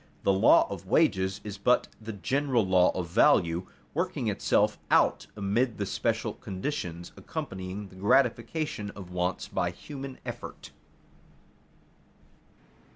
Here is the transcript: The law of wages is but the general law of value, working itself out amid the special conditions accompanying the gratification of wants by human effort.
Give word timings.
The 0.23 0.33
law 0.33 0.65
of 0.67 0.87
wages 0.87 1.41
is 1.43 1.59
but 1.59 1.87
the 2.01 2.13
general 2.13 2.65
law 2.65 2.89
of 2.95 3.07
value, 3.07 3.67
working 3.93 4.29
itself 4.29 4.79
out 4.89 5.27
amid 5.35 5.77
the 5.77 5.85
special 5.85 6.33
conditions 6.33 7.11
accompanying 7.15 7.89
the 7.89 7.95
gratification 7.97 8.89
of 8.95 9.11
wants 9.11 9.47
by 9.47 9.69
human 9.69 10.17
effort. 10.25 10.71